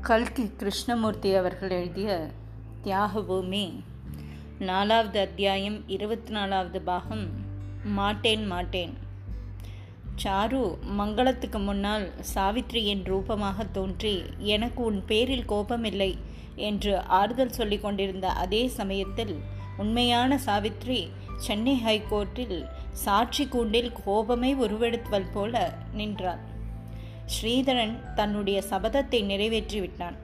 கல்கி 0.00 0.50
கிருஷ்ணமூர்த்தி 0.56 1.34
அவர்கள் 1.34 1.70
எழுதிய 1.70 2.30
தியாகபூமி 2.84 3.80
நாலாவது 4.58 5.20
அத்தியாயம் 5.20 5.88
இருபத்தி 5.88 6.32
நாலாவது 6.32 6.80
பாகம் 6.80 7.28
மாட்டேன் 7.84 8.46
மாட்டேன். 8.46 8.98
சாரு 10.24 10.78
மங்களத்துக்கு 10.98 11.64
முன்னால் 11.64 12.10
சாவித்ரியின் 12.34 13.04
ரூபமாக 13.04 13.64
தோன்றி 13.64 14.22
எனக்கு 14.38 14.82
உன் 14.82 15.04
பேரில் 15.04 15.48
கோபமில்லை 15.48 16.16
என்று 16.54 17.00
ஆறுதல் 17.00 17.52
சொல்லிக் 17.52 17.82
கொண்டிருந்த 17.82 18.28
அதே 18.28 18.68
சமயத்தில் 18.68 19.40
உண்மையான 19.76 20.40
சாவித்ரி 20.46 21.10
சென்னை 21.36 21.82
ஹைகோர்ட்டில் 21.84 22.68
சாட்சி 22.92 23.48
கூண்டில் 23.48 23.92
கோபமே 24.04 24.54
உருவெடுத்துவல் 24.54 25.32
போல 25.32 25.74
நின்றாள். 25.92 26.53
ஸ்ரீதரன் 27.32 28.14
தன்னுடைய 28.14 28.62
சபதத்தை 28.70 29.20
நிறைவேற்றிவிட்டான். 29.24 30.16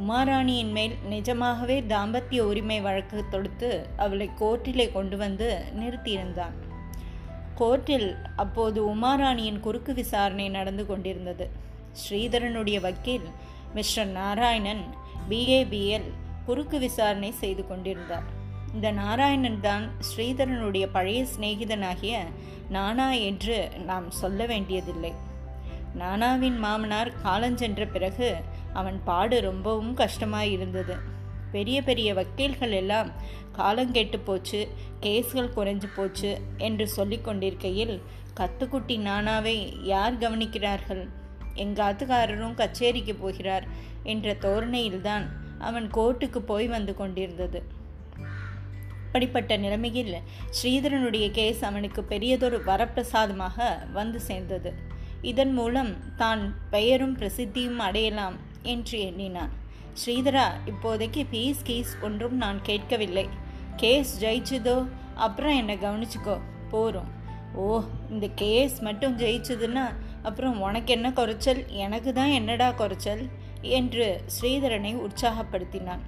உமாராணியின் 0.00 0.72
மேல் 0.72 0.94
நிஜமாகவே 1.08 1.80
தாம்பத்திய 1.80 2.40
உரிமை 2.40 2.80
வழக்கு 2.80 3.24
தொடுத்து 3.30 3.86
அவளை 3.96 4.30
கோர்ட்டிலே 4.40 4.92
கொண்டு 4.92 5.16
வந்து 5.16 5.62
நிறுத்தியிருந்தான். 5.78 6.56
கோர்ட்டில் 7.58 8.16
அப்போது 8.36 8.94
உமாராணியின் 8.94 9.60
குறுக்கு 9.60 9.94
விசாரணை 9.94 10.48
நடந்து 10.48 10.86
கொண்டிருந்தது. 10.86 11.50
ஸ்ரீதரனுடைய 12.02 12.80
வக்கீல் 12.80 13.28
மிஸ்டர் 13.74 14.06
நாராயணன் 14.06 14.84
பிஏபிஎல் 15.28 16.08
குறுக்கு 16.46 16.78
விசாரணை 16.78 17.32
செய்து 17.32 17.66
கொண்டிருந்தார். 17.66 18.26
இந்த 18.74 18.90
நாராயணன் 18.90 19.60
தான் 19.60 19.90
ஸ்ரீதரனுடைய 20.08 20.86
பழைய 20.92 21.24
சிநேகிதனாகிய 21.24 22.16
நானா 22.68 23.12
என்று 23.12 23.70
நாம் 23.86 24.10
சொல்ல 24.10 24.46
வேண்டியதில்லை. 24.46 25.25
நானாவின் 25.96 26.58
மாமனார் 26.58 27.12
காலஞ்சென்ற 27.24 27.90
பிறகு 27.90 28.34
அவன் 28.72 29.00
பாடு 29.04 29.40
ரொம்பவும் 29.40 29.96
கஷ்டமாயிருந்தது. 29.96 30.96
பெரிய 31.52 31.82
பெரிய 31.82 32.14
வக்கீல்கள் 32.14 32.70
எல்லாம் 32.70 33.10
காலங்கெட்டு 33.56 34.18
போச்சு 34.24 34.68
கேஸ்கள் 35.00 35.52
குறைஞ்சு 35.56 35.88
போச்சு 35.96 36.40
என்று 36.56 36.88
சொல்லி 36.88 37.20
கொண்டிருக்கையில் 37.20 38.02
கத்துக்குட்டி 38.36 38.96
நானாவை 39.00 39.84
யார் 39.84 40.18
கவனிக்கிறார்கள்? 40.18 41.08
எங்கள் 41.54 41.86
ஆத்துக்காரரும் 41.86 42.54
கச்சேரிக்கு 42.54 43.14
போகிறார் 43.14 43.66
என்ற 44.02 44.34
தோரணையில்தான் 44.40 45.24
அவன் 45.58 45.90
கோர்ட்டுக்கு 45.94 46.38
போய் 46.38 46.66
வந்து 46.66 46.96
கொண்டிருந்தது. 46.96 47.62
அப்படிப்பட்ட 49.06 49.56
நிலைமையில் 49.56 50.14
ஸ்ரீதரனுடைய 50.50 51.30
கேஸ் 51.30 51.64
அவனுக்கு 51.64 52.04
பெரியதொரு 52.04 52.58
வரப்பிரசாதமாக 52.66 53.90
வந்து 53.92 54.20
சேர்ந்தது. 54.20 54.94
இதன் 55.22 55.52
மூலம் 55.52 56.14
தான் 56.16 56.54
பெயரும் 56.70 57.18
பிரசித்தியும் 57.18 57.76
அடையலாம் 57.76 58.36
என்று 58.62 59.00
எண்ணினான் 59.00 59.64
ஸ்ரீதரா 60.06 60.44
இப்போதைக்கு 60.66 61.26
பீஸ் 61.30 61.62
கீஸ் 61.62 61.96
ஒன்றும் 62.00 62.36
நான் 62.36 62.62
கேட்கவில்லை. 62.62 63.28
கேஸ் 63.76 64.24
ஜெயிச்சதோ? 64.24 64.88
அப்புறம் 65.14 65.56
என்னை 65.56 65.76
கவனிச்சுக்கோ. 65.76 66.40
போகிறோம் 66.70 67.08
ஓ 67.54 67.80
இந்த 68.10 68.28
கேஸ் 68.34 68.80
மட்டும் 68.80 69.18
ஜெயிச்சதுன்னா 69.18 69.94
அப்புறம் 70.22 70.60
உனக்கு 70.60 70.92
என்ன 70.92 71.12
குறைச்சல்? 71.12 71.68
எனக்கு 71.68 72.12
தான் 72.12 72.28
என்னடா 72.28 72.70
குறைச்சல்? 72.70 73.28
என்று 73.62 74.24
ஸ்ரீதரனை 74.26 75.06
உற்சாகப்படுத்தினான். 75.06 76.00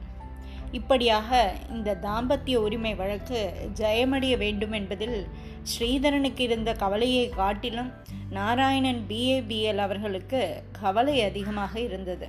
இப்படியாக 0.72 1.54
இந்த 1.70 1.98
தாம்பத்திய 2.02 2.54
உரிமை 2.54 2.94
வழக்கு 2.94 3.52
ஜெயமடைய 3.74 4.36
வேண்டும் 4.36 4.72
என்பதில் 4.72 5.26
ஸ்ரீதரனுக்கு 5.72 6.40
இருந்த 6.40 6.72
கவலையை 6.72 7.28
காட்டிலும் 7.28 7.92
நாராயணன் 8.30 9.04
பிஏபிஎல் 9.08 9.76
அவர்களுக்கு 9.76 10.62
கவலை 10.80 11.22
அதிகமாக 11.22 11.80
இருந்தது. 11.80 12.28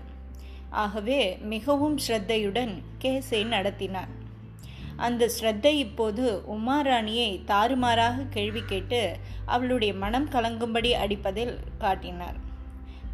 ஆகவே 0.69 1.37
மிகவும் 1.41 1.97
ஸ்ரத்தையுடன் 2.07 2.73
கேஸை 3.03 3.45
நடத்தினார். 3.45 4.11
அந்த 4.95 5.29
ஸ்ரத்தை 5.41 5.73
இப்போது 5.85 6.43
உமாராணியை 6.55 7.43
தாறுமாறாக 7.45 8.25
கேள்வி 8.29 8.61
கேட்டு 8.61 9.17
அவளுடைய 9.45 9.93
மனம் 9.93 10.29
கலங்கும்படி 10.29 10.91
அடிப்பதில் 11.03 11.59
காட்டினார். 11.77 12.35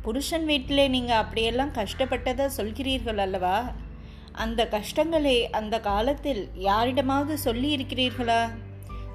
புருஷன் 0.02 0.46
வீட்டிலே 0.46 0.88
நீங்கள் 0.88 1.18
அப்படியெல்லாம் 1.18 1.74
கஷ்டப்பட்டதா 1.74 2.47
சொல்கிறீர்கள் 2.58 3.18
அல்லவா? 3.18 3.74
அந்த 4.35 4.68
கஷ்டங்களை 4.68 5.50
அந்த 5.50 5.79
காலத்தில் 5.79 6.50
யாரிடமாவது 6.53 7.38
சொல்லி 7.38 7.69
இருக்கிறீர்களா 7.75 8.50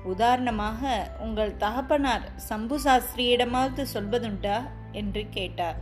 உதாரணமாக 0.04 1.10
உங்கள் 1.18 1.56
தகப்பனார் 1.56 2.30
சம்பு 2.36 2.80
சாஸ்திரியிடமாவது 2.80 3.84
சொல்வதுண்டா? 3.94 4.58
என்று 4.92 5.26
கேட்டார். 5.30 5.76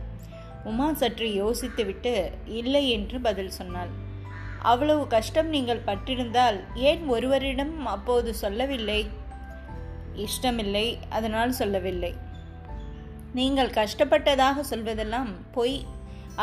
உமா 0.63 0.93
சற்று 0.93 1.27
யோசித்துவிட்டு 1.27 2.31
இல்லை 2.45 2.89
என்று 2.89 3.19
பதில் 3.19 3.49
சொன்னாள். 3.49 3.87
அவ்வளவு 4.61 5.07
கஷ்டம் 5.07 5.47
நீங்கள் 5.47 5.85
பட்டிருந்தால் 5.85 6.57
ஏன் 6.75 7.07
ஒருவரிடம் 7.07 7.85
அப்போது 7.85 8.33
சொல்லவில்லை? 8.33 9.07
இஷ்டமில்லை 10.13 10.97
அதனால் 11.09 11.51
சொல்லவில்லை. 11.51 12.13
நீங்கள் 13.33 13.69
கஷ்டப்பட்டதாக 13.69 14.63
சொல்வதெல்லாம் 14.69 15.31
பொய் 15.51 15.85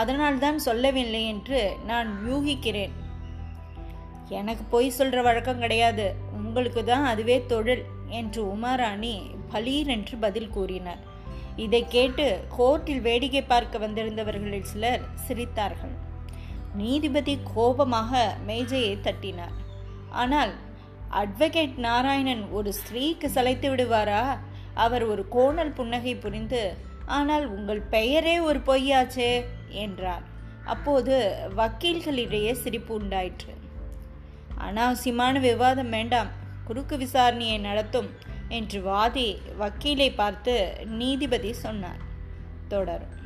அதனால்தான் 0.00 0.58
சொல்லவில்லை 0.66 1.22
என்று 1.32 1.60
நான் 1.90 2.08
யூகிக்கிறேன். 2.28 2.94
எனக்கு 4.38 4.64
பொய் 4.72 4.88
சொல்கிற 4.96 5.20
வழக்கம் 5.26 5.62
கிடையாது. 5.64 6.06
உங்களுக்கு 6.38 6.80
தான் 6.84 7.04
அதுவே 7.10 7.36
தொழில் 7.52 7.84
என்று 8.18 8.40
உமாராணி 8.54 9.14
பலீர் 9.52 9.90
என்று 9.96 10.14
பதில் 10.24 10.54
கூறினார். 10.56 11.02
இதை 11.64 11.80
கேட்டு 11.94 12.26
கோர்ட்டில் 12.56 13.04
வேடிக்கை 13.06 13.42
பார்க்க 13.52 13.78
வந்திருந்தவர்களில் 13.84 14.68
சிலர் 14.72 15.04
சிரித்தார்கள். 15.26 15.94
நீதிபதி 16.80 17.34
கோபமாக 17.54 18.22
மேஜையை 18.48 18.94
தட்டினார். 19.06 19.54
ஆனால் 20.22 20.52
அட்வொகேட் 21.20 21.76
நாராயணன் 21.86 22.44
ஒரு 22.58 22.70
ஸ்திரீக்கு 22.78 23.28
சளைத்து 23.36 23.68
விடுவாரா? 23.72 24.22
அவர் 24.84 25.04
ஒரு 25.12 25.22
கோணல் 25.34 25.76
புன்னகை 25.78 26.14
புரிந்து 26.24 26.62
ஆனால் 27.06 27.47
உங்கள் 27.47 27.81
பெயரே 27.81 28.39
ஒரு 28.39 28.59
பொய்யாச்சே 28.59 29.44
என்றார். 29.69 30.22
அப்போது 30.65 31.44
வக்கீல்களிடையே 31.56 32.53
சிரிப்பு 32.53 32.94
உண்டாயிற்று. 32.94 33.55
அனாவசியமான 34.59 35.41
விவாதம் 35.41 35.91
வேண்டாம். 35.91 36.28
குறுக்கு 36.65 36.97
விசாரணையை 36.97 37.61
நடத்தும் 37.61 38.09
என்று 38.49 38.83
வாதி 38.83 39.39
வக்கீலை 39.61 40.15
பார்த்து 40.15 40.77
நீதிபதி 40.84 41.53
சொன்னார். 41.53 42.03
தொடரும். 42.69 43.25